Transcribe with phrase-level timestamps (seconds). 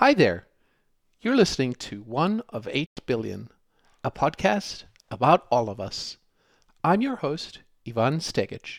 [0.00, 0.46] Hi there.
[1.20, 3.50] You're listening to One of Eight Billion,
[4.02, 6.16] a podcast about all of us.
[6.82, 8.78] I'm your host, Ivan Stegic.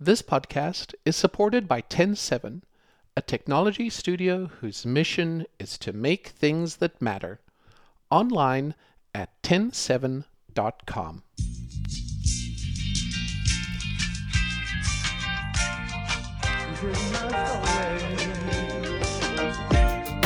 [0.00, 2.62] This podcast is supported by Ten7,
[3.14, 7.40] a technology studio whose mission is to make things that matter,
[8.10, 8.74] online
[9.14, 11.24] at ten7.com.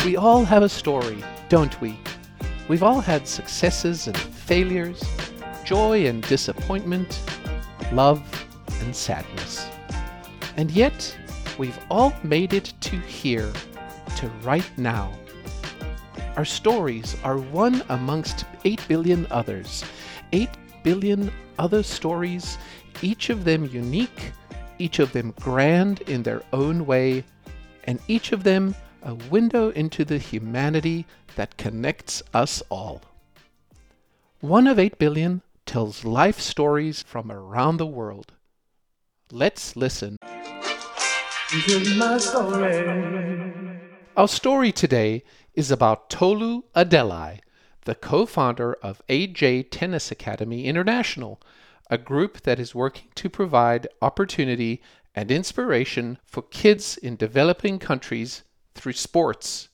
[0.06, 2.00] We all have a story, don't we?
[2.68, 5.04] We've all had successes and failures,
[5.62, 7.20] joy and disappointment,
[7.92, 8.22] love
[8.80, 9.66] and sadness.
[10.56, 11.14] And yet,
[11.58, 13.52] we've all made it to here,
[14.16, 15.12] to right now.
[16.34, 19.84] Our stories are one amongst 8 billion others.
[20.32, 20.48] 8
[20.82, 22.56] billion other stories,
[23.02, 24.32] each of them unique,
[24.78, 27.22] each of them grand in their own way,
[27.84, 33.02] and each of them a window into the humanity that connects us all.
[34.40, 38.32] One of 8 billion tells life stories from around the world.
[39.30, 40.16] Let's listen.
[44.16, 45.22] Our story today
[45.54, 47.40] is about Tolu Adeleye,
[47.84, 51.40] the co founder of AJ Tennis Academy International,
[51.90, 54.82] a group that is working to provide opportunity
[55.14, 58.42] and inspiration for kids in developing countries
[58.80, 59.68] through sports.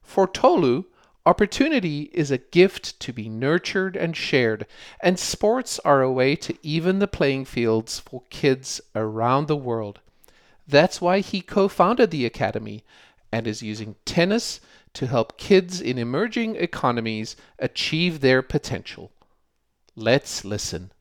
[0.00, 0.84] For Tolu,
[1.26, 4.66] opportunity is a gift to be nurtured and shared,
[5.00, 10.00] and sports are a way to even the playing fields for kids around the world.
[10.68, 12.84] That's why he co founded the Academy
[13.32, 14.60] and is using tennis
[14.94, 19.10] to help kids in emerging economies achieve their potential.
[19.94, 20.92] Let's listen.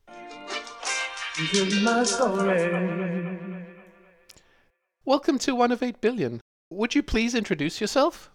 [5.05, 6.41] Welcome to One of Eight Billion.
[6.75, 8.29] Would you please introduce yourself?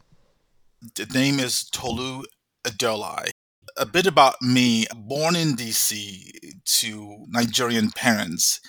[0.95, 2.23] The name is Tolu
[2.65, 3.33] Adeleye.
[3.77, 8.63] A bit about me born in DC to Nigerian parents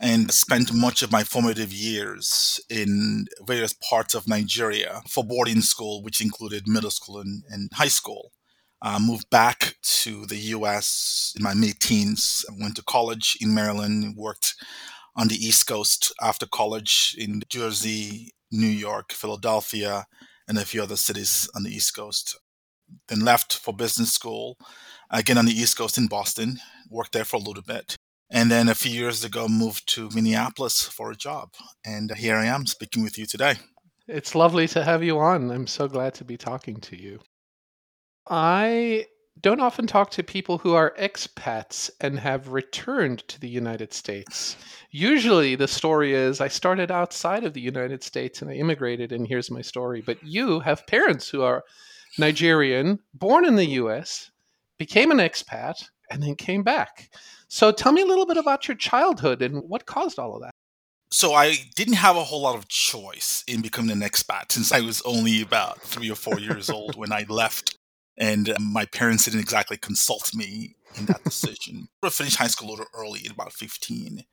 [0.00, 6.02] and spent much of my formative years in various parts of Nigeria for boarding school,
[6.02, 8.32] which included middle school and, and high school.
[8.84, 12.44] Uh, moved back to the US in my mid teens.
[12.50, 14.56] I went to college in Maryland, worked
[15.14, 20.06] on the East Coast after college in Jersey, New York, Philadelphia,
[20.46, 22.38] and a few other cities on the East Coast.
[23.08, 24.58] Then left for business school,
[25.10, 26.58] again on the East Coast in Boston,
[26.90, 27.96] worked there for a little bit.
[28.30, 31.50] And then a few years ago, moved to Minneapolis for a job.
[31.84, 33.56] And here I am speaking with you today.
[34.08, 35.50] It's lovely to have you on.
[35.50, 37.20] I'm so glad to be talking to you.
[38.28, 39.06] I
[39.40, 44.56] don't often talk to people who are expats and have returned to the United States.
[44.90, 49.26] Usually, the story is I started outside of the United States and I immigrated, and
[49.26, 50.00] here's my story.
[50.00, 51.64] But you have parents who are
[52.18, 54.30] Nigerian, born in the US,
[54.78, 57.10] became an expat, and then came back.
[57.48, 60.52] So tell me a little bit about your childhood and what caused all of that.
[61.10, 64.80] So I didn't have a whole lot of choice in becoming an expat since I
[64.80, 67.76] was only about three or four years old when I left
[68.18, 71.88] and uh, my parents didn't exactly consult me in that decision.
[72.02, 74.24] I finished high school a little early, at about 15.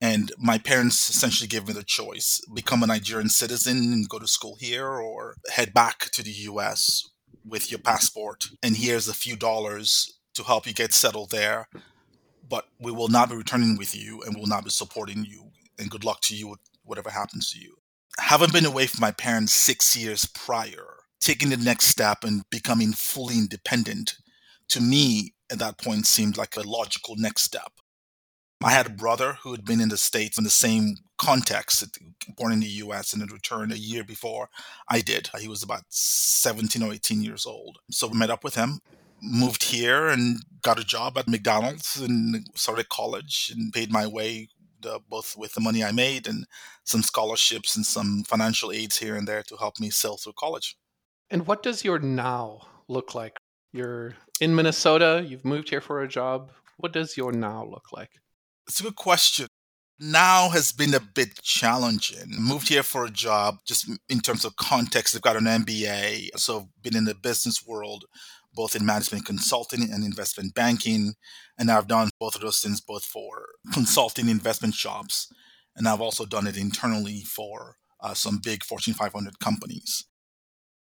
[0.00, 4.28] And my parents essentially gave me the choice become a Nigerian citizen and go to
[4.28, 7.02] school here, or head back to the US
[7.44, 8.48] with your passport.
[8.62, 11.68] And here's a few dollars to help you get settled there.
[12.48, 15.50] But we will not be returning with you and we will not be supporting you.
[15.78, 17.76] And good luck to you, whatever happens to you.
[18.18, 20.95] Having been away from my parents six years prior,
[21.26, 24.16] taking the next step and becoming fully independent,
[24.68, 27.72] to me at that point seemed like a logical next step.
[28.62, 31.98] I had a brother who had been in the States in the same context,
[32.36, 34.48] born in the US and had returned a year before
[34.88, 35.28] I did.
[35.40, 37.78] He was about 17 or 18 years old.
[37.90, 38.78] So we met up with him,
[39.20, 44.48] moved here, and got a job at McDonald's and started college and paid my way
[44.88, 46.46] uh, both with the money I made and
[46.84, 50.76] some scholarships and some financial aids here and there to help me sail through college.
[51.30, 53.36] And what does your now look like?
[53.72, 56.52] You're in Minnesota, you've moved here for a job.
[56.76, 58.10] What does your now look like?
[58.68, 59.48] It's a good question.
[59.98, 62.28] Now has been a bit challenging.
[62.38, 65.16] Moved here for a job, just in terms of context.
[65.16, 68.04] I've got an MBA, so I've been in the business world,
[68.54, 71.14] both in management consulting and investment banking.
[71.58, 75.32] And I've done both of those things, both for consulting investment shops,
[75.74, 80.04] and I've also done it internally for uh, some big Fortune 500 companies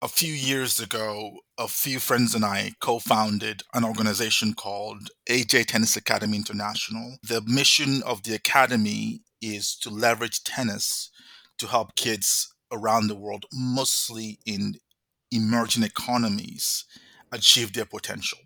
[0.01, 5.67] a few years ago, a few friends and I co founded an organization called AJ
[5.67, 7.17] Tennis Academy International.
[7.23, 11.09] The mission of the academy is to leverage tennis
[11.57, 14.75] to help kids around the world, mostly in
[15.31, 16.85] emerging economies,
[17.31, 18.39] achieve their potential.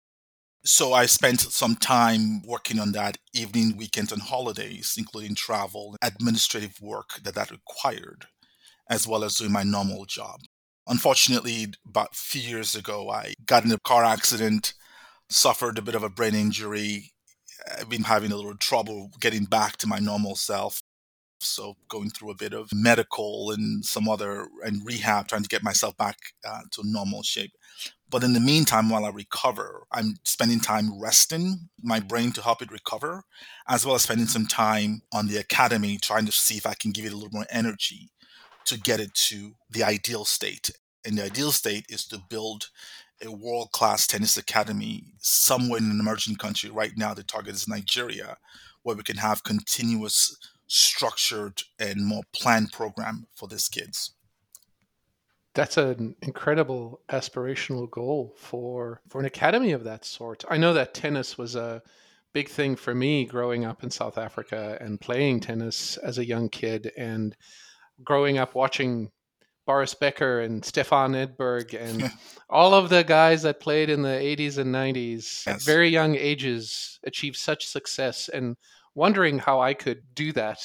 [0.63, 6.79] So I spent some time working on that, evening, weekends, and holidays, including travel, administrative
[6.81, 8.27] work that that required,
[8.89, 10.39] as well as doing my normal job.
[10.87, 14.73] Unfortunately, about few years ago, I got in a car accident,
[15.29, 17.11] suffered a bit of a brain injury.
[17.79, 20.81] I've been having a little trouble getting back to my normal self.
[21.39, 25.63] So going through a bit of medical and some other and rehab, trying to get
[25.63, 26.17] myself back
[26.47, 27.51] uh, to normal shape.
[28.09, 32.61] But in the meantime, while I recover, I'm spending time resting my brain to help
[32.61, 33.23] it recover,
[33.67, 36.91] as well as spending some time on the academy trying to see if I can
[36.91, 38.09] give it a little more energy
[38.65, 40.71] to get it to the ideal state.
[41.05, 42.69] And the ideal state is to build
[43.23, 46.69] a world class tennis academy somewhere in an emerging country.
[46.69, 48.37] Right now, the target is Nigeria,
[48.83, 50.37] where we can have continuous,
[50.67, 54.13] structured, and more planned program for these kids
[55.53, 60.43] that's an incredible aspirational goal for for an academy of that sort.
[60.49, 61.81] I know that tennis was a
[62.33, 66.47] big thing for me growing up in South Africa and playing tennis as a young
[66.47, 67.35] kid and
[68.03, 69.09] growing up watching
[69.65, 72.11] Boris Becker and Stefan Edberg and
[72.49, 75.47] all of the guys that played in the 80s and 90s yes.
[75.47, 78.55] at very young ages achieved such success and
[78.95, 80.59] wondering how I could do that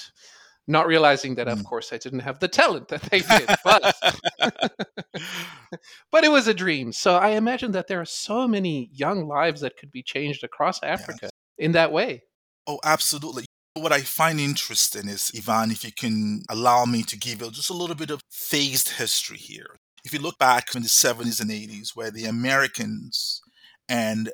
[0.69, 1.65] not realizing that of mm.
[1.65, 3.95] course I didn't have the talent that they did, but
[6.11, 6.93] but it was a dream.
[6.93, 10.83] So I imagine that there are so many young lives that could be changed across
[10.83, 11.31] Africa yes.
[11.59, 12.23] in that way.
[12.67, 13.46] Oh, absolutely.
[13.77, 17.69] What I find interesting is, Ivan, if you can allow me to give you just
[17.69, 19.77] a little bit of phased history here.
[20.03, 23.43] If you look back in the 70s and 80s, where the Americans
[23.87, 24.31] and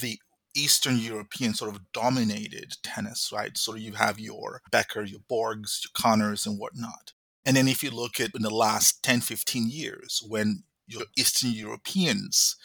[0.00, 0.18] the
[0.54, 3.58] Eastern European sort of dominated tennis, right?
[3.58, 7.12] So you have your Becker, your Borgs, your Connors, and whatnot.
[7.44, 11.50] And then if you look at in the last 10, 15 years, when your Eastern
[11.50, 12.56] Europeans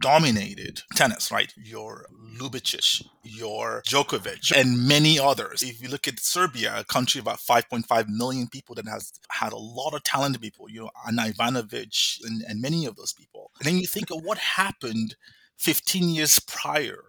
[0.00, 1.52] dominated tennis, right?
[1.56, 2.06] Your
[2.36, 5.62] Ljubicic, your Djokovic, and many others.
[5.62, 9.52] If you look at Serbia, a country of about 5.5 million people that has had
[9.52, 13.50] a lot of talented people, you know, Ana Ivanovic and, and many of those people.
[13.58, 15.16] And then you think of what happened
[15.58, 17.02] 15 years prior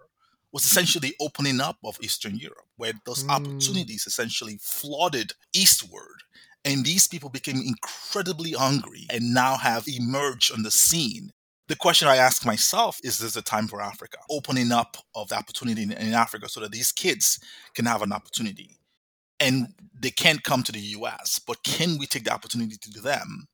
[0.51, 3.29] was essentially the opening up of Eastern Europe, where those mm.
[3.29, 6.23] opportunities essentially flooded eastward.
[6.63, 11.31] And these people became incredibly hungry and now have emerged on the scene.
[11.67, 14.17] The question I ask myself is this a time for Africa?
[14.29, 17.39] Opening up of the opportunity in, in Africa so that these kids
[17.75, 18.79] can have an opportunity.
[19.39, 19.67] And
[19.99, 23.47] they can't come to the US, but can we take the opportunity to do them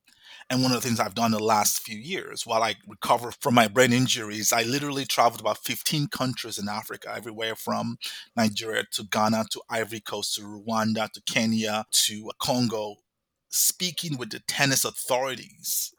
[0.49, 3.55] and one of the things I've done the last few years while I recover from
[3.55, 7.97] my brain injuries, I literally traveled about 15 countries in Africa, everywhere from
[8.35, 12.95] Nigeria to Ghana to Ivory Coast to Rwanda to Kenya to Congo,
[13.49, 15.92] speaking with the tennis authorities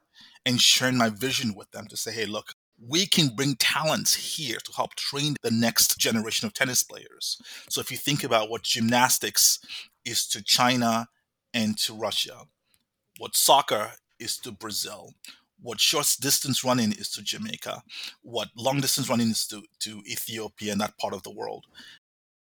[0.46, 2.54] and sharing my vision with them to say, hey, look,
[2.86, 7.40] we can bring talents here to help train the next generation of tennis players.
[7.70, 9.58] So if you think about what gymnastics
[10.04, 11.08] is to China
[11.54, 12.42] and to Russia,
[13.18, 15.14] what soccer is to Brazil.
[15.62, 17.82] What short distance running is to Jamaica.
[18.22, 21.66] What long distance running is to, to Ethiopia and that part of the world.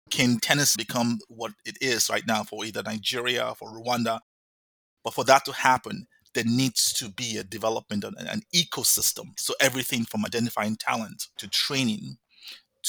[0.09, 4.19] Can tennis become what it is right now for either Nigeria, for Rwanda?
[5.03, 9.37] But for that to happen, there needs to be a development, an, an ecosystem.
[9.37, 12.17] So everything from identifying talent to training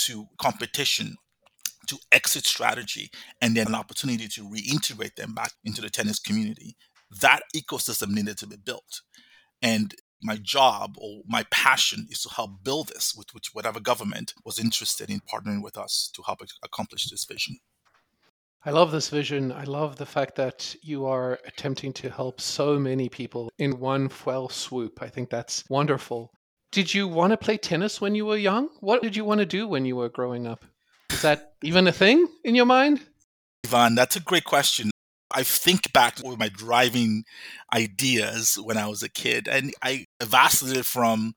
[0.06, 1.16] to competition
[1.86, 3.10] to exit strategy
[3.40, 6.76] and then an opportunity to reintegrate them back into the tennis community
[7.20, 9.02] that ecosystem needed to be built.
[9.62, 14.34] And my job or my passion is to help build this with which whatever government
[14.44, 17.58] was interested in partnering with us to help accomplish this vision.
[18.66, 19.52] I love this vision.
[19.52, 24.08] I love the fact that you are attempting to help so many people in one
[24.08, 25.02] fell swoop.
[25.02, 26.32] I think that's wonderful.
[26.72, 28.70] Did you want to play tennis when you were young?
[28.80, 30.64] What did you want to do when you were growing up?
[31.10, 33.02] Is that even a thing in your mind?
[33.66, 34.90] Ivan, that's a great question.
[35.30, 37.24] I think back to my driving
[37.74, 41.34] ideas when I was a kid, and I vacillated from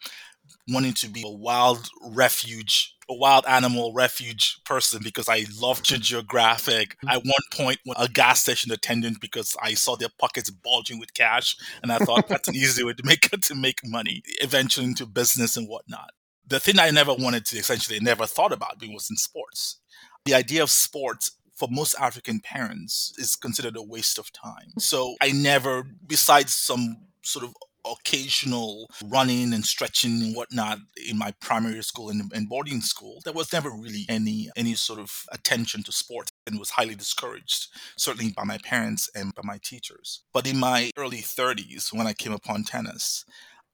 [0.69, 6.97] wanting to be a wild refuge, a wild animal refuge person because I loved geographic.
[6.97, 7.09] Mm-hmm.
[7.09, 11.55] At one point, a gas station attendant because I saw their pockets bulging with cash,
[11.81, 14.21] and I thought that's an easy way to make to make money.
[14.41, 16.11] Eventually, into business and whatnot.
[16.45, 19.79] The thing I never wanted to essentially never thought about being was in sports.
[20.23, 24.71] The idea of sports for most African parents is considered a waste of time.
[24.77, 27.53] So I never, besides some sort of
[27.91, 30.79] occasional running and stretching and whatnot
[31.09, 33.21] in my primary school and, and boarding school.
[33.23, 37.67] There was never really any any sort of attention to sport and was highly discouraged,
[37.97, 40.23] certainly by my parents and by my teachers.
[40.33, 43.25] But in my early 30s, when I came upon tennis,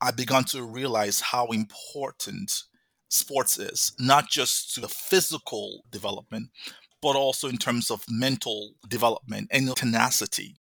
[0.01, 2.63] I began to realize how important
[3.10, 6.50] sports is, not just to the physical development,
[7.01, 10.55] but also in terms of mental development and tenacity.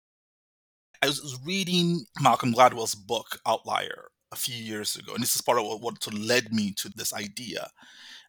[1.02, 5.58] I was reading Malcolm Gladwell's book, Outlier, a few years ago, and this is part
[5.58, 7.70] of what, what led me to this idea.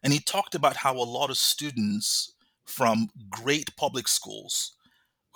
[0.02, 4.72] And he talked about how a lot of students from great public schools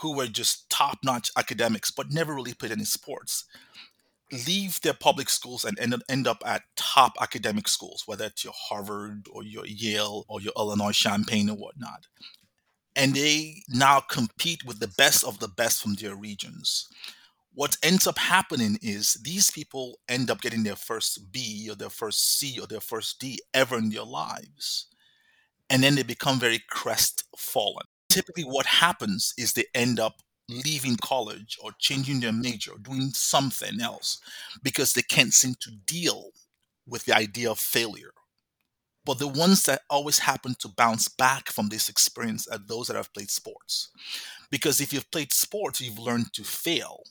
[0.01, 3.45] who were just top notch academics but never really played any sports
[4.33, 8.53] leave their public schools and end, end up at top academic schools, whether it's your
[8.57, 12.07] Harvard or your Yale or your Illinois Champaign or whatnot.
[12.97, 16.89] And they now compete with the best of the best from their regions.
[17.57, 21.89] What ends up happening is these people end up getting their first B or their
[21.89, 24.89] first C or their first D ever in their lives.
[25.71, 27.87] And then they become very crestfallen.
[28.11, 30.21] Typically, what happens is they end up
[30.51, 34.19] leaving college or changing their major, or doing something else
[34.63, 36.33] because they can't seem to deal
[36.87, 38.13] with the idea of failure.
[39.07, 42.97] But the ones that always happen to bounce back from this experience are those that
[42.97, 43.91] have played sports.
[44.51, 47.05] Because if you've played sports, you've learned to fail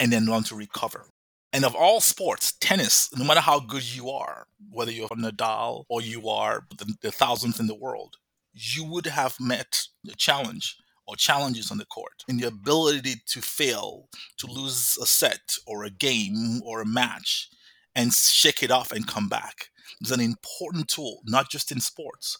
[0.00, 1.06] and then learn to recover.
[1.52, 6.02] And of all sports, tennis, no matter how good you are, whether you're Nadal or
[6.02, 8.16] you are the, the thousandth in the world,
[8.52, 10.76] you would have met the challenge
[11.06, 15.84] or challenges on the court and the ability to fail, to lose a set or
[15.84, 17.48] a game or a match
[17.94, 19.68] and shake it off and come back
[20.02, 22.38] is an important tool, not just in sports,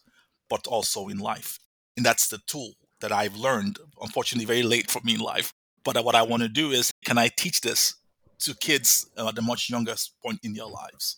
[0.51, 1.59] but also in life.
[1.97, 5.53] And that's the tool that I've learned, unfortunately, very late for me in life.
[5.89, 7.95] But what I want to do is, can I teach this
[8.41, 11.17] to kids at a much younger point in their lives?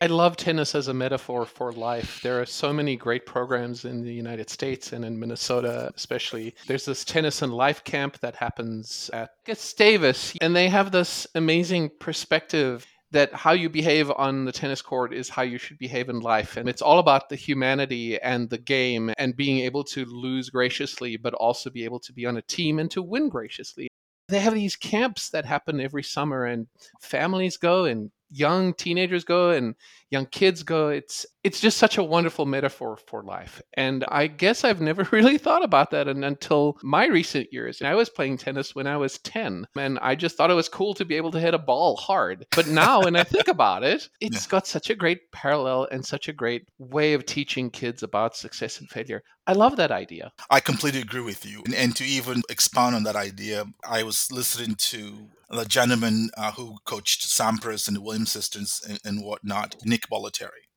[0.00, 2.20] I love tennis as a metaphor for life.
[2.24, 6.56] There are so many great programs in the United States and in Minnesota, especially.
[6.66, 11.88] There's this tennis and life camp that happens at Gustavus, and they have this amazing
[12.00, 16.20] perspective that how you behave on the tennis court is how you should behave in
[16.20, 16.56] life.
[16.56, 21.16] And it's all about the humanity and the game and being able to lose graciously,
[21.16, 23.88] but also be able to be on a team and to win graciously.
[24.28, 26.66] They have these camps that happen every summer, and
[27.00, 29.74] families go and young teenagers go and
[30.10, 34.64] young kids go it's it's just such a wonderful metaphor for life and i guess
[34.64, 38.74] i've never really thought about that until my recent years and i was playing tennis
[38.74, 41.40] when i was 10 and i just thought it was cool to be able to
[41.40, 44.50] hit a ball hard but now when i think about it it's yeah.
[44.50, 48.80] got such a great parallel and such a great way of teaching kids about success
[48.80, 50.30] and failure I love that idea.
[50.50, 51.62] I completely agree with you.
[51.64, 56.52] And, and, to even expound on that idea, I was listening to the gentleman uh,
[56.52, 60.68] who coached Sampras and the Williams sisters and, and whatnot, Nick Bollettieri.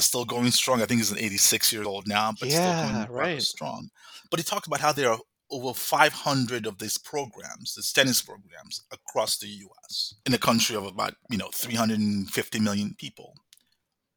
[0.00, 0.80] Still going strong.
[0.80, 3.42] I think he's an 86 years old now, but yeah, still going right.
[3.42, 3.88] strong.
[4.30, 5.18] But he talked about how there are
[5.50, 10.14] over 500 of these programs, these tennis programs, across the U.S.
[10.26, 13.34] in a country of about you know 350 million people.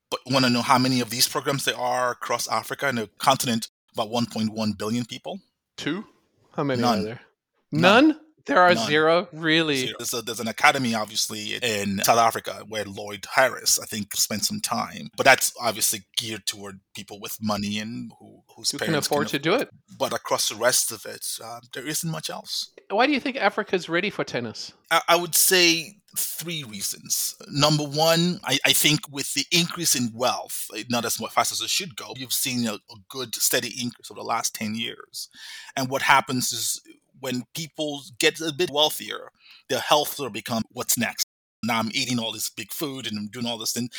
[0.09, 3.07] But want to know how many of these programs there are across Africa and a
[3.17, 5.39] continent about 1.1 billion people?
[5.77, 6.05] Two?
[6.53, 6.99] How many None.
[6.99, 7.21] are there?
[7.71, 8.07] None?
[8.09, 8.19] None?
[8.51, 8.85] There are None.
[8.85, 9.77] zero, really.
[9.77, 9.93] Zero.
[9.97, 14.43] There's, a, there's an academy, obviously, in South Africa where Lloyd Harris, I think, spent
[14.43, 15.09] some time.
[15.15, 19.31] But that's obviously geared toward people with money and who, whose who can afford can
[19.31, 19.69] to do it.
[19.97, 22.71] But across the rest of it, uh, there isn't much else.
[22.89, 24.73] Why do you think Africa's ready for tennis?
[24.89, 27.35] I, I would say three reasons.
[27.47, 31.69] Number one, I, I, think with the increase in wealth, not as fast as it
[31.69, 35.29] should go, you've seen a, a good steady increase over the last 10 years.
[35.77, 36.81] And what happens is
[37.21, 39.29] when people get a bit wealthier,
[39.69, 41.25] their health will become what's next.
[41.63, 43.89] Now I'm eating all this big food and I'm doing all this thing.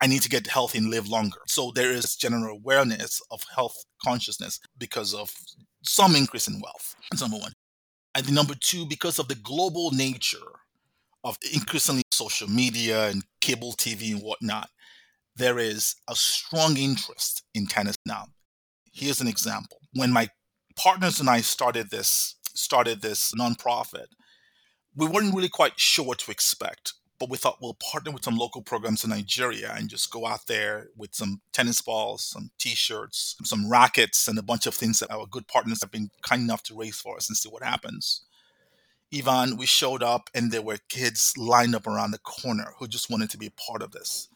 [0.00, 1.38] I need to get healthy and live longer.
[1.46, 5.32] So there is general awareness of health consciousness because of
[5.82, 6.96] some increase in wealth.
[7.10, 7.52] That's number one.
[8.14, 10.36] And the number two, because of the global nature
[11.24, 14.68] of increasingly social media and cable TV and whatnot,
[15.36, 18.26] there is a strong interest in tennis now.
[18.92, 19.78] Here's an example.
[19.94, 20.28] When my
[20.76, 24.06] partners and I started this started this nonprofit,
[24.96, 26.94] we weren't really quite sure what to expect.
[27.18, 30.48] But we thought we'll partner with some local programs in Nigeria and just go out
[30.48, 35.12] there with some tennis balls, some t-shirts, some rackets, and a bunch of things that
[35.12, 38.24] our good partners have been kind enough to raise for us and see what happens.
[39.14, 43.10] Ivan, we showed up and there were kids lined up around the corner who just
[43.10, 44.28] wanted to be a part of this.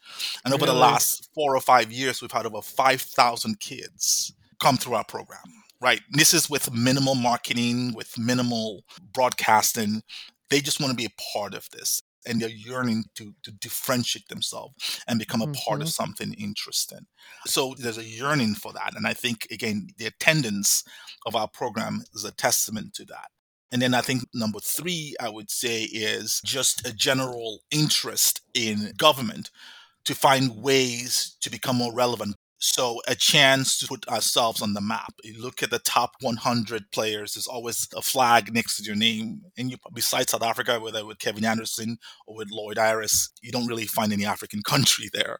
[0.45, 4.31] And over the last four or five years, we've had over 5,000 kids
[4.61, 6.01] come through our program right?
[6.11, 10.01] This is with minimal marketing, with minimal broadcasting.
[10.49, 14.27] They just want to be a part of this and they're yearning to, to differentiate
[14.27, 17.05] themselves and become a part of hmm something interesting.
[17.45, 18.95] So there's a yearning for that.
[18.95, 20.83] And I think, again, the attendance
[21.25, 23.27] of our program is a testament to that.
[23.71, 28.93] And then I think number three, I would say, is just a general interest in
[28.97, 29.49] government
[30.05, 32.35] to find ways to become more relevant.
[32.59, 35.13] So a chance to put ourselves on the map.
[35.23, 37.33] You look at the top 100 players.
[37.33, 41.19] There's always a flag next to your name, and you besides South Africa, whether with
[41.19, 45.39] Kevin Anderson or with Lloyd Harris, you don't really find any African country there.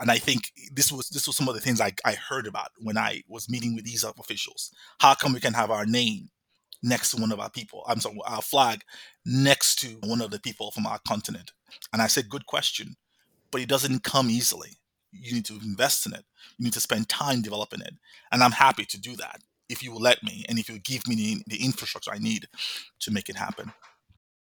[0.00, 2.70] And I think this was this was some of the things I, I heard about
[2.78, 4.72] when I was meeting with these officials.
[5.00, 6.30] How come we can have our name
[6.82, 7.84] next to one of our people?
[7.86, 8.82] I'm sorry, our flag
[9.24, 11.52] next to one of the people from our continent.
[11.92, 12.96] And I said, good question
[13.50, 14.78] but it doesn't come easily.
[15.20, 16.24] You need to invest in it.
[16.58, 17.94] You need to spend time developing it.
[18.30, 21.06] And I'm happy to do that if you will let me and if you give
[21.08, 22.46] me the, the infrastructure I need
[23.00, 23.72] to make it happen.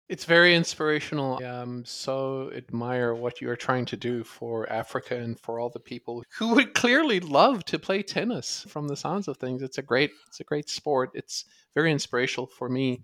[0.08, 1.39] It's very inspirational.
[1.41, 5.79] I um, so admire what you're trying to do for Africa and for all the
[5.79, 8.67] people who would clearly love to play tennis.
[8.70, 11.10] From the sounds of things, it's a great, it's a great sport.
[11.15, 13.01] It's very inspirational for me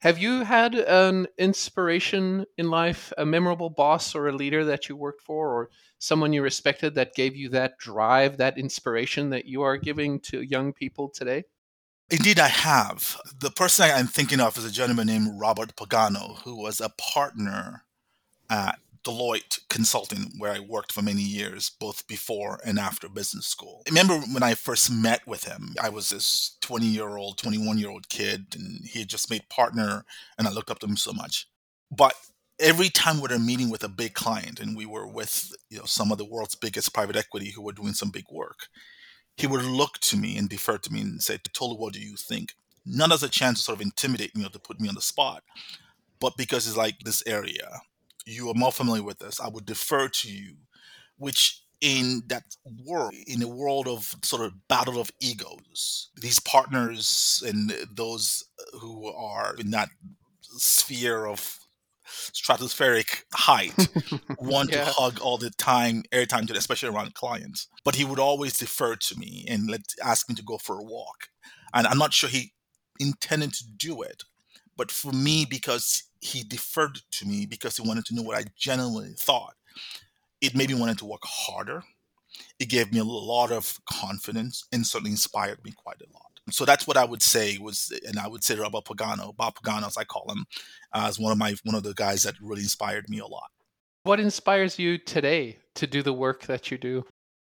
[0.00, 4.96] have you had an inspiration in life, a memorable boss or a leader that you
[4.96, 9.62] worked for, or someone you respected that gave you that drive, that inspiration that you
[9.62, 11.44] are giving to young people today?
[12.10, 13.20] Indeed, I have.
[13.38, 17.84] The person I'm thinking of is a gentleman named Robert Pagano, who was a partner
[18.48, 18.78] at
[19.08, 23.82] Deloitte Consulting, where I worked for many years, both before and after business school.
[23.86, 27.78] I remember when I first met with him, I was this 20 year old, 21
[27.78, 30.04] year old kid, and he had just made partner,
[30.36, 31.48] and I looked up to him so much.
[31.90, 32.14] But
[32.60, 35.86] every time we were meeting with a big client, and we were with you know
[35.86, 38.68] some of the world's biggest private equity who were doing some big work,
[39.38, 42.16] he would look to me and defer to me and say, Tolu, what do you
[42.16, 42.52] think?
[42.84, 45.00] Not as a chance to sort of intimidate me or to put me on the
[45.00, 45.44] spot,
[46.20, 47.80] but because it's like this area
[48.28, 50.56] you are more familiar with this, I would defer to you,
[51.16, 52.44] which in that
[52.84, 58.44] world, in a world of sort of battle of egos, these partners and those
[58.80, 59.88] who are in that
[60.42, 61.58] sphere of
[62.08, 63.88] stratospheric height
[64.38, 64.84] want yeah.
[64.84, 67.68] to hug all the time, airtime to, especially around clients.
[67.84, 70.84] But he would always defer to me and let ask me to go for a
[70.84, 71.28] walk.
[71.74, 72.52] And I'm not sure he
[72.98, 74.24] intended to do it,
[74.76, 78.44] but for me, because he deferred to me because he wanted to know what I
[78.56, 79.54] genuinely thought.
[80.40, 81.82] It made me wanted to work harder.
[82.58, 86.24] It gave me a lot of confidence and certainly inspired me quite a lot.
[86.50, 89.86] So that's what I would say was, and I would say Robert Pagano, Bob Pagano,
[89.86, 90.46] as I call him,
[90.94, 93.50] as one of my one of the guys that really inspired me a lot.
[94.04, 97.04] What inspires you today to do the work that you do?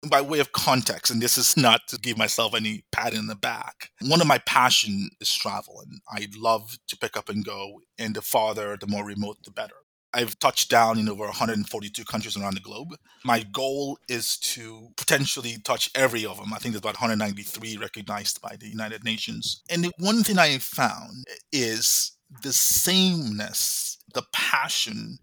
[0.09, 3.35] By way of context, and this is not to give myself any pat in the
[3.35, 7.81] back, one of my passion is travel, and I love to pick up and go.
[7.99, 9.75] And the farther, the more remote, the better.
[10.13, 12.97] I've touched down in over 142 countries around the globe.
[13.25, 16.53] My goal is to potentially touch every of them.
[16.53, 19.63] I think there's about 193 recognized by the United Nations.
[19.71, 25.19] And the one thing I found is the sameness, the passion,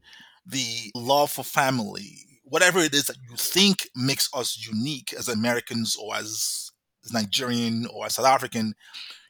[0.45, 5.95] the love for family, whatever it is that you think makes us unique as Americans
[5.95, 6.71] or as,
[7.11, 8.73] Nigerian or as South African,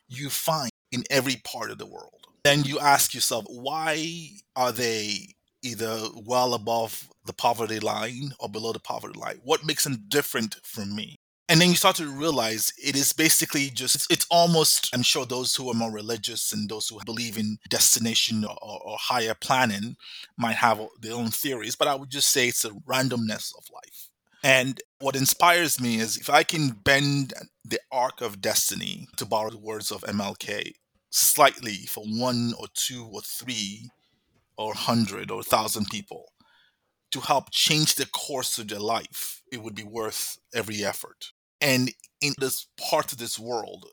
[0.08, 2.26] you find in every part of the world.
[2.44, 8.74] Then you ask yourself, why are they either well above the poverty line or below
[8.74, 9.40] the poverty line?
[9.44, 11.18] What makes them different from me?
[11.50, 15.56] And then you start to realize it is basically just it's, almost i'm sure those
[15.56, 19.96] who are more religious and those who believe in destination or, or, higher planning
[20.38, 24.10] might have their own theories but i would just say it's a randomness of life
[24.44, 27.34] and what inspires me is if i can bend
[27.64, 30.74] the arc of destiny to borrow the words of mlk
[31.10, 33.90] slightly for one or two or three
[34.58, 36.26] or hundred or thousand people
[37.12, 41.32] to help change the course of their life, it would be worth every effort.
[41.62, 41.92] And
[42.22, 43.88] in this part of this world,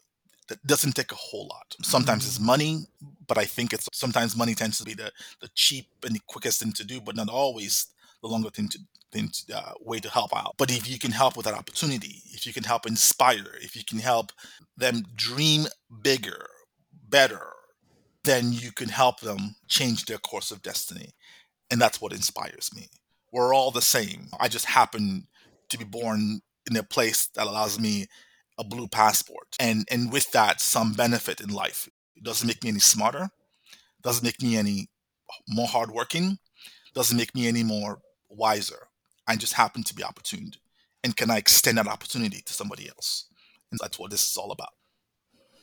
[0.48, 1.74] that doesn't take a whole lot.
[1.83, 2.46] Sometimes it's mm.
[2.46, 2.87] money,
[3.27, 6.61] but I think it's sometimes money tends to be the, the cheap and the quickest
[6.61, 7.87] thing to do, but not always
[8.22, 8.79] the longer thing to,
[9.12, 10.55] thing to uh, way to help out.
[10.59, 13.85] But if you can help with that opportunity, if you can help inspire, if you
[13.85, 14.33] can help
[14.77, 15.66] them dream
[16.03, 16.46] bigger,
[17.09, 17.53] better,
[18.24, 21.11] then you can help them change their course of destiny.
[21.70, 22.88] And that's what inspires me.
[23.33, 24.29] We're all the same.
[24.38, 25.27] I just happen
[25.70, 28.07] to be born in a place that allows me
[28.59, 29.57] a blue passport.
[29.59, 31.88] And and with that some benefit in life.
[32.16, 33.29] It doesn't make me any smarter
[34.05, 34.88] doesn't make me any
[35.48, 36.38] more hardworking
[36.94, 37.98] doesn't make me any more
[38.29, 38.87] wiser.
[39.27, 40.59] I just happen to be opportuned.
[41.03, 43.27] And can i extend that opportunity to somebody else?
[43.70, 44.74] And that's what this is all about.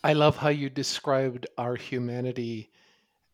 [0.04, 2.72] I love how you described our humanity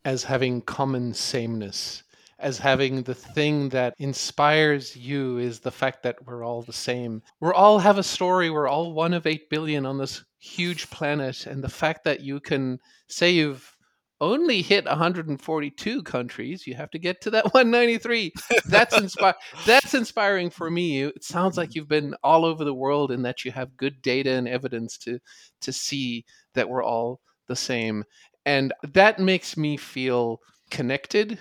[0.05, 2.03] as having common sameness,
[2.39, 7.21] as having the thing that inspires you is the fact that we're all the same.
[7.39, 8.49] We all have a story.
[8.49, 11.47] We're all one of 8 billion on this huge planet.
[11.47, 13.75] And the fact that you can say you've
[14.19, 16.65] only hit 142 countries.
[16.65, 18.33] You have to get to that 193.
[18.65, 19.33] That's inspi-
[19.65, 21.03] That's inspiring for me.
[21.03, 21.77] It sounds like mm-hmm.
[21.77, 25.19] you've been all over the world and that you have good data and evidence to
[25.61, 28.03] to see that we're all the same.
[28.45, 31.39] And that makes me feel connected.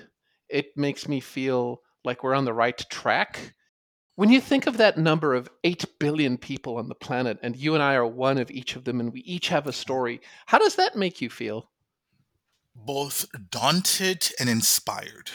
[0.49, 3.55] It makes me feel like we're on the right track.
[4.15, 7.75] When you think of that number of 8 billion people on the planet, and you
[7.75, 10.59] and I are one of each of them, and we each have a story, how
[10.59, 11.71] does that make you feel?
[12.85, 15.31] both daunted and inspired.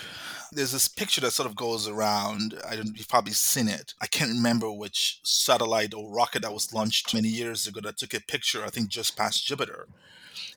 [0.52, 2.56] There's this picture that sort of goes around.
[2.68, 3.94] I don't, you've probably seen it.
[4.02, 8.14] I can't remember which satellite or rocket that was launched many years ago that took
[8.14, 9.88] a picture, I think, just past Jupiter.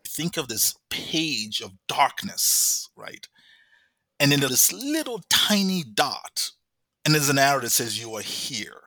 [0.06, 3.28] Think of this page of darkness, right?
[4.20, 6.50] And then this little tiny dot,
[7.04, 8.82] and there's an arrow that says, You are here.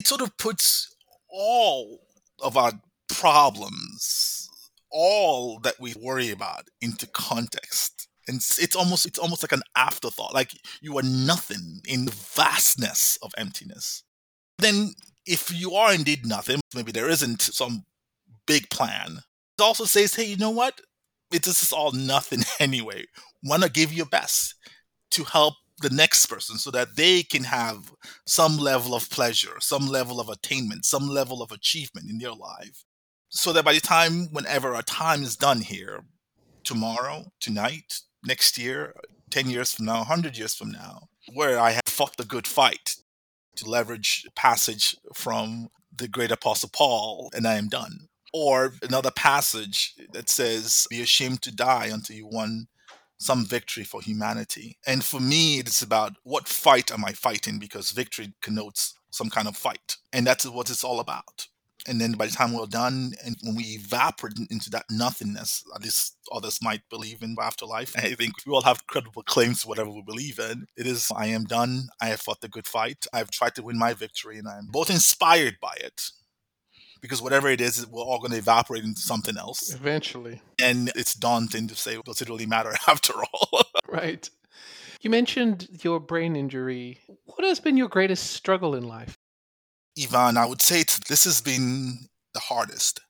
[0.00, 0.94] It sort of puts
[1.28, 2.00] all
[2.40, 2.72] of our
[3.08, 4.48] problems
[4.90, 8.08] all that we worry about into context.
[8.26, 12.12] And it's, it's almost it's almost like an afterthought like you are nothing in the
[12.12, 14.02] vastness of emptiness.
[14.58, 14.92] Then
[15.26, 17.84] if you are indeed nothing maybe there isn't some
[18.46, 19.20] big plan.
[19.58, 20.80] It also says hey you know what?
[21.32, 23.06] It, this is all nothing anyway.
[23.42, 24.54] Want to give your best
[25.10, 27.92] to help the next person so that they can have
[28.26, 32.84] some level of pleasure some level of attainment some level of achievement in their life.
[33.30, 36.04] So that by the time whenever our time is done here
[36.64, 38.94] tomorrow tonight next year
[39.30, 42.96] 10 years from now 100 years from now where i have fought the good fight
[43.56, 48.08] to leverage passage from the great apostle paul and i am done.
[48.34, 52.68] Or another passage that says be ashamed to die until you won
[53.18, 54.76] some victory for humanity.
[54.86, 57.58] And for me it's about what fight am i fighting?
[57.58, 59.96] Because victory connotes some kind of fight.
[60.12, 61.46] And that's what it's all about.
[61.86, 65.82] And then by the time we're done and when we evaporate into that nothingness at
[65.82, 69.88] least others might believe in afterlife i think we all have credible claims to whatever
[69.88, 70.66] we believe in.
[70.76, 71.88] It is i am done.
[72.00, 73.06] I have fought the good fight.
[73.12, 76.10] I've tried to win my victory and i'm both inspired by it
[77.00, 81.14] because whatever it is we're all going to evaporate into something else eventually and it's
[81.14, 84.30] daunting to say does it really matter after all right
[85.00, 89.16] you mentioned your brain injury what has been your greatest struggle in life
[90.00, 93.00] Ivan, I would say this has been the hardest.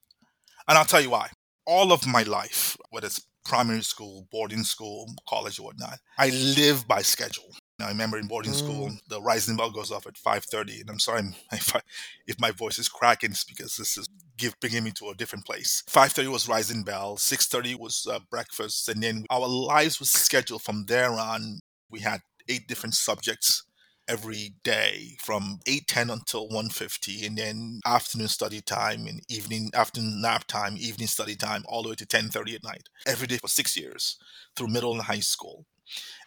[0.66, 1.31] And I'll tell you why.
[1.66, 6.88] All of my life, whether it's primary school, boarding school, college, or whatnot, I live
[6.88, 7.55] by schedule.
[7.80, 8.56] I remember in boarding mm.
[8.56, 10.80] school, the rising bell goes off at 5.30.
[10.80, 11.80] And I'm sorry if, I,
[12.26, 15.44] if my voice is cracking, it's because this is give, bringing me to a different
[15.44, 15.82] place.
[15.88, 17.16] 5.30 was rising bell.
[17.16, 18.88] 6.30 was uh, breakfast.
[18.88, 21.60] And then our lives was scheduled from there on.
[21.90, 23.64] We had eight different subjects
[24.08, 30.46] every day from 8.10 until 1.50 and then afternoon study time and evening afternoon nap
[30.46, 33.76] time evening study time all the way to 10.30 at night every day for six
[33.76, 34.16] years
[34.56, 35.66] through middle and high school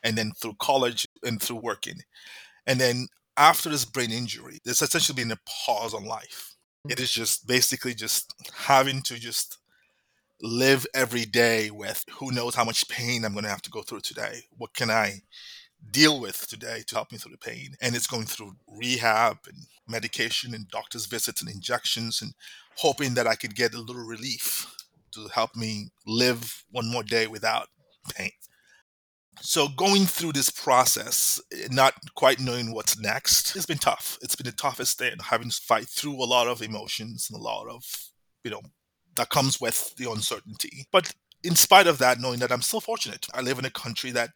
[0.04, 2.00] and then through college and through working
[2.68, 3.08] and then
[3.38, 6.56] after this brain injury there's essentially been a pause on life
[6.90, 9.58] it is just basically just having to just
[10.42, 13.82] live every day with who knows how much pain i'm going to have to go
[13.82, 15.22] through today what can i
[15.90, 17.76] deal with today to help me through the pain.
[17.82, 19.58] And it's going through rehab and
[19.88, 22.34] medication and doctor's visits and injections and
[22.78, 24.68] hoping that I could get a little relief
[25.14, 27.68] to help me live one more day without
[28.14, 28.32] pain.
[29.40, 34.18] So going through this process, not quite knowing what's next, it's been tough.
[34.22, 37.44] It's been the toughest thing, having to fight through a lot of emotions and a
[37.44, 37.84] lot of,
[38.44, 38.62] you know,
[39.16, 40.86] that comes with the uncertainty.
[40.92, 41.14] But
[41.44, 44.30] in spite of that, knowing that I'm still fortunate, I live in a country that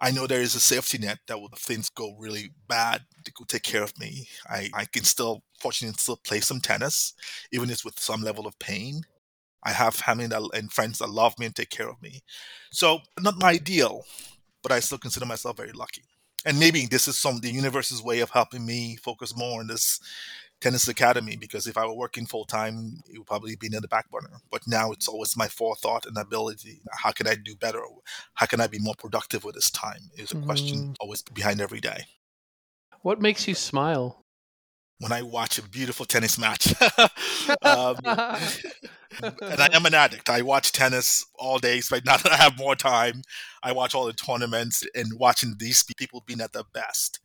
[0.00, 3.32] I know there is a safety net that will, if things go really bad, they
[3.38, 4.26] will take care of me.
[4.48, 7.14] I, I can still, fortunately, still play some tennis,
[7.52, 9.02] even if it's with some level of pain.
[9.64, 12.22] I have family that, and friends that love me and take care of me.
[12.70, 14.02] So, not my ideal,
[14.62, 16.02] but I still consider myself very lucky.
[16.46, 19.98] And maybe this is some the universe's way of helping me focus more on this
[20.60, 23.88] tennis academy because if I were working full time, it would probably be in the
[23.88, 24.40] back burner.
[24.50, 26.80] But now it's always my forethought and ability.
[26.90, 27.80] How can I do better?
[28.34, 30.10] How can I be more productive with this time?
[30.16, 30.44] Is a mm.
[30.44, 32.04] question always behind every day.
[33.02, 34.23] What makes you smile?
[35.00, 36.72] When I watch a beautiful tennis match.
[37.62, 37.96] um,
[39.22, 40.30] and I am an addict.
[40.30, 41.80] I watch tennis all day.
[41.80, 43.22] So now that I have more time,
[43.62, 47.20] I watch all the tournaments and watching these people being at their best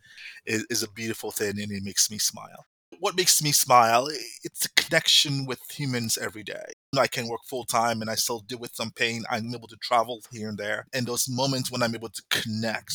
[0.46, 2.66] is, is a beautiful thing and it makes me smile
[3.00, 4.08] what makes me smile?
[4.44, 6.74] It's a connection with humans every day.
[6.98, 9.24] I can work full time and I still deal with some pain.
[9.30, 10.86] I'm able to travel here and there.
[10.94, 12.94] And those moments when I'm able to connect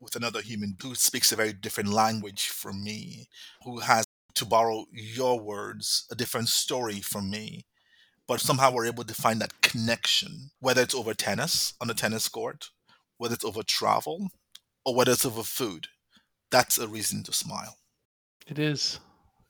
[0.00, 3.28] with another human who speaks a very different language from me,
[3.64, 4.04] who has,
[4.36, 7.66] to borrow your words, a different story from me,
[8.28, 12.28] but somehow we're able to find that connection, whether it's over tennis on the tennis
[12.28, 12.70] court,
[13.18, 14.28] whether it's over travel,
[14.84, 15.88] or whether it's over food.
[16.50, 17.76] That's a reason to smile.
[18.46, 19.00] It is.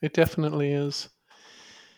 [0.02, 1.08] It definitely is.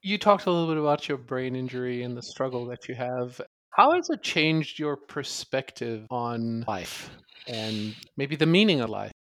[0.03, 3.41] You talked a little bit about your brain injury and the struggle that you have.
[3.71, 7.11] How has it changed your perspective on life
[7.47, 9.13] and maybe the meaning of life?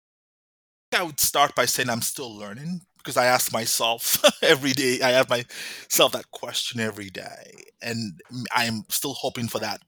[0.96, 5.12] I would start by saying I'm still learning because I ask myself every day, I
[5.12, 7.55] ask myself that question every day.
[7.81, 8.21] And
[8.55, 9.81] I'm still hoping for that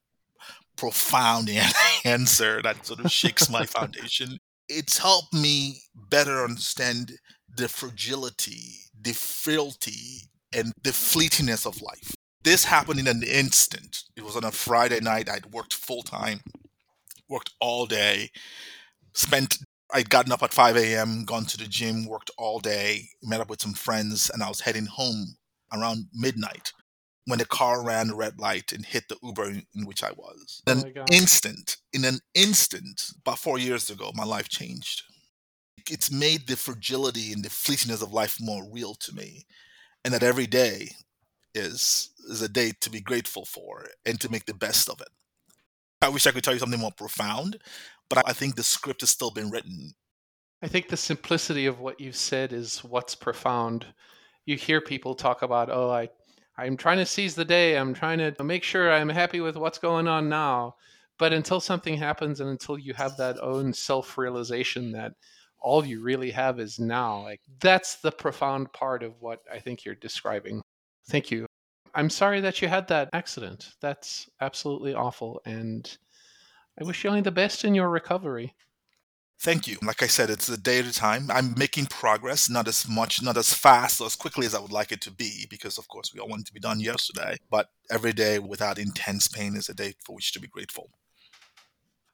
[0.74, 1.50] profound
[2.06, 4.38] answer that sort of shakes my foundation.
[4.70, 7.12] It's helped me better understand
[7.54, 12.14] the fragility, the frailty, and the fleetingness of life.
[12.42, 14.04] This happened in an instant.
[14.16, 15.28] It was on a Friday night.
[15.28, 16.40] I'd worked full time,
[17.28, 18.30] worked all day,
[19.12, 19.58] spent
[19.92, 23.50] I'd gotten up at 5 a.m., gone to the gym, worked all day, met up
[23.50, 25.36] with some friends, and I was heading home
[25.72, 26.72] around midnight
[27.26, 30.62] when the car ran the red light and hit the Uber in, which I was.
[30.66, 35.02] Oh In an instant, in an instant, about four years ago, my life changed.
[35.88, 39.46] It's made the fragility and the fleetingness of life more real to me,
[40.04, 40.90] and that every day
[41.54, 45.08] is is a day to be grateful for and to make the best of it.
[46.02, 47.58] I wish I could tell you something more profound,
[48.10, 49.94] but I think the script has still been written.
[50.62, 53.86] I think the simplicity of what you said is what's profound.
[54.44, 56.10] You hear people talk about, oh, I,
[56.58, 57.78] I'm trying to seize the day.
[57.78, 60.74] I'm trying to make sure I'm happy with what's going on now.
[61.18, 65.12] But until something happens and until you have that own self realization that
[65.60, 69.84] all you really have is now, like that's the profound part of what I think
[69.84, 70.62] you're describing.
[71.08, 71.46] Thank you.
[71.94, 73.72] I'm sorry that you had that accident.
[73.80, 75.42] That's absolutely awful.
[75.44, 75.96] And
[76.80, 78.54] I wish you only the best in your recovery.
[79.42, 79.78] Thank you.
[79.82, 81.30] Like I said, it's a day at a time.
[81.30, 84.72] I'm making progress, not as much, not as fast or as quickly as I would
[84.72, 87.36] like it to be, because of course we all want it to be done yesterday.
[87.50, 90.90] But every day without intense pain is a day for which to be grateful.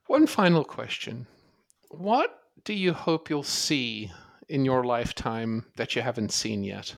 [0.06, 1.26] One final question.
[1.90, 4.12] What do you hope you'll see
[4.48, 6.94] in your lifetime that you haven't seen yet?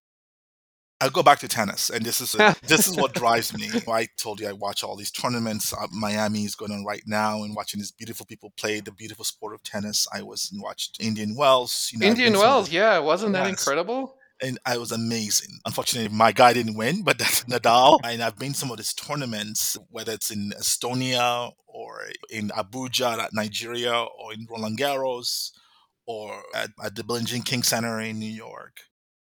[1.00, 3.70] I'll go back to tennis, and this is a, this is what drives me.
[3.88, 5.72] I told you I watch all these tournaments.
[5.72, 9.24] Uh, Miami is going on right now, and watching these beautiful people play the beautiful
[9.24, 10.06] sport of tennis.
[10.12, 11.90] I was and watched Indian Wells.
[11.92, 14.14] You know, Indian been some of Wells, yeah, wasn't that incredible?
[14.40, 15.58] and I was amazing.
[15.66, 17.98] Unfortunately, my guy didn't win, but that's Nadal.
[18.04, 23.94] And I've been some of these tournaments, whether it's in Estonia or in Abuja, Nigeria,
[23.94, 25.52] or in Roland Garros,
[26.06, 28.80] or at, at the Billie Jean King Center in New York.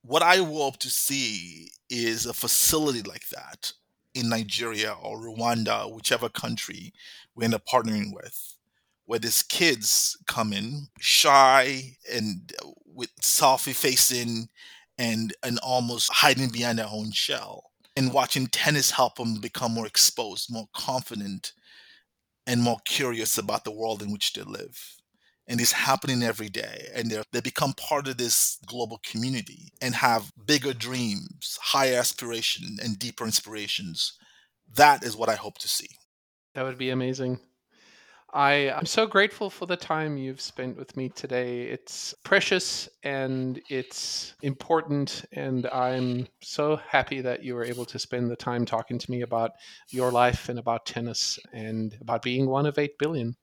[0.07, 3.73] What I hope to see is a facility like that
[4.15, 6.93] in Nigeria or Rwanda, whichever country
[7.35, 8.55] we end up partnering with,
[9.07, 12.53] where these kids come in shy and
[12.85, 14.49] with selfie facing
[14.97, 19.87] and and almost hiding behind their own shell and watching tennis help them become more
[19.87, 21.53] exposed more confident
[22.47, 24.97] and more curious about the world in which they live
[25.49, 29.95] and it's happening every day and they they become part of this global community and
[29.97, 34.13] have bigger dreams higher aspiration and deeper inspirations
[34.75, 35.89] that is what i hope to see
[36.57, 37.41] That would be amazing.
[38.33, 41.65] I, I'm so grateful for the time you've spent with me today.
[41.65, 48.31] It's precious and it's important, and I'm so happy that you were able to spend
[48.31, 49.51] the time talking to me about
[49.91, 53.37] your life and about tennis and about being one of 8 billion.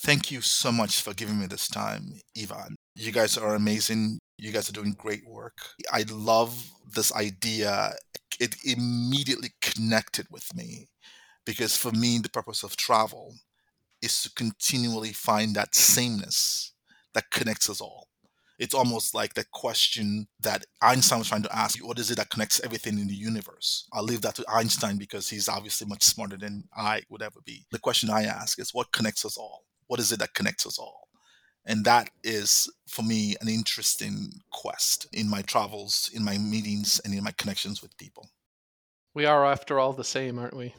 [0.00, 2.76] Thank you so much for giving me this time, Ivan.
[2.94, 4.18] You guys are amazing.
[4.38, 5.58] You guys are doing great work.
[5.92, 7.92] I love this idea.
[8.38, 10.88] It immediately connected with me
[11.44, 13.34] because for me, the purpose of travel
[14.02, 16.72] is to continually find that sameness
[17.14, 18.08] that connects us all.
[18.58, 22.30] It's almost like the question that Einstein was trying to ask what is it that
[22.30, 23.88] connects everything in the universe?
[23.92, 27.66] I'll leave that to Einstein because he's obviously much smarter than I would ever be.
[27.72, 29.64] The question I ask is what connects us all?
[29.88, 31.08] What is it that connects us all?
[31.66, 37.12] And that is, for me, an interesting quest in my travels, in my meetings, and
[37.12, 38.30] in my connections with people.
[39.12, 40.74] We are, after all, the same, aren't we?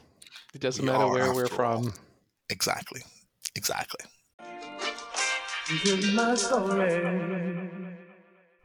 [0.54, 1.48] It doesn't We matter where we're all.
[1.48, 1.92] from.
[2.48, 3.02] Exactly.
[3.54, 4.04] Exactly.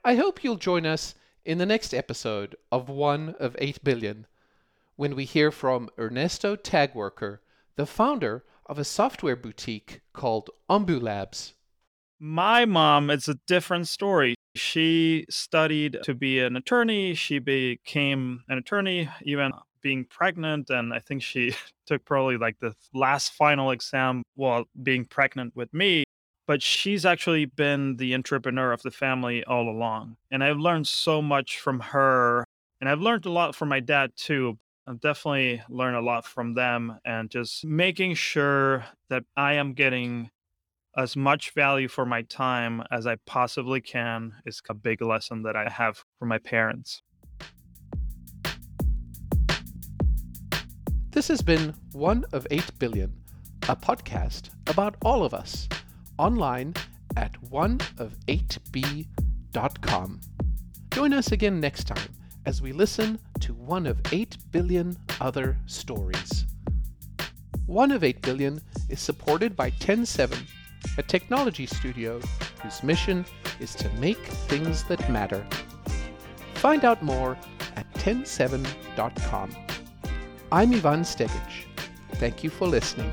[0.03, 4.25] I hope you'll join us in the next episode of One of 8 Billion
[4.95, 7.39] when we hear from Ernesto Tagwerker,
[7.75, 11.53] the founder of a software boutique called Ombulabs.
[12.19, 14.35] My mom, it's a different story.
[14.55, 17.13] She studied to be an attorney.
[17.13, 19.51] She became an attorney, even
[19.81, 20.69] being pregnant.
[20.69, 21.53] And I think she
[21.85, 26.05] took probably like the last final exam while being pregnant with me.
[26.47, 30.15] But she's actually been the entrepreneur of the family all along.
[30.31, 32.45] And I've learned so much from her.
[32.79, 34.57] And I've learned a lot from my dad too.
[34.87, 40.29] I've definitely learned a lot from them and just making sure that I am getting
[40.95, 45.55] as much value for my time as I possibly can is a big lesson that
[45.55, 47.01] I have from my parents.
[51.09, 53.11] This has been One of 8 Billion,
[53.63, 55.67] a podcast about all of us,
[56.19, 56.75] online
[57.17, 60.21] at oneof8b.com.
[60.91, 62.13] Join us again next time
[62.45, 66.45] as we listen to one of 8 billion other stories.
[67.67, 70.35] One of 8 billion is supported by TEN7
[70.97, 72.19] a technology studio
[72.61, 73.25] whose mission
[73.59, 74.17] is to make
[74.49, 75.45] things that matter.
[76.55, 77.37] Find out more
[77.75, 79.55] at TEN7.com.
[80.51, 81.65] I'm Ivan Stegic.
[82.13, 83.11] Thank you for listening.